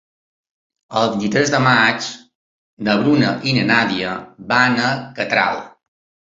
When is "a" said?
4.91-4.93